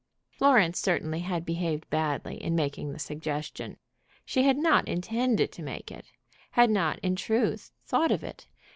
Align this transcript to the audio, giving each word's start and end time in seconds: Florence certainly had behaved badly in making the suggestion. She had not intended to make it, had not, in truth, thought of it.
Florence 0.31 0.79
certainly 0.79 1.19
had 1.19 1.45
behaved 1.45 1.87
badly 1.91 2.41
in 2.43 2.55
making 2.55 2.91
the 2.91 2.97
suggestion. 2.97 3.77
She 4.25 4.41
had 4.41 4.57
not 4.57 4.87
intended 4.87 5.51
to 5.51 5.61
make 5.61 5.91
it, 5.91 6.07
had 6.53 6.71
not, 6.71 6.97
in 7.03 7.15
truth, 7.15 7.71
thought 7.85 8.09
of 8.11 8.23
it. 8.23 8.47